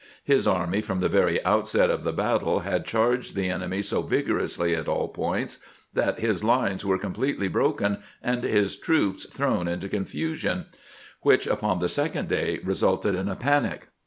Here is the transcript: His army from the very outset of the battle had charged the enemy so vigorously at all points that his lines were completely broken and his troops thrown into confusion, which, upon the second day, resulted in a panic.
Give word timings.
His 0.23 0.47
army 0.47 0.81
from 0.81 0.99
the 0.99 1.09
very 1.09 1.45
outset 1.45 1.91
of 1.91 2.03
the 2.03 2.11
battle 2.11 2.61
had 2.61 2.87
charged 2.87 3.35
the 3.35 3.49
enemy 3.49 3.83
so 3.83 4.01
vigorously 4.01 4.73
at 4.75 4.87
all 4.87 5.09
points 5.09 5.59
that 5.93 6.17
his 6.17 6.43
lines 6.43 6.83
were 6.83 6.97
completely 6.97 7.47
broken 7.47 7.99
and 8.19 8.43
his 8.43 8.77
troops 8.79 9.27
thrown 9.27 9.67
into 9.67 9.87
confusion, 9.87 10.65
which, 11.21 11.45
upon 11.45 11.77
the 11.81 11.87
second 11.87 12.29
day, 12.29 12.57
resulted 12.63 13.13
in 13.13 13.29
a 13.29 13.35
panic. 13.35 13.89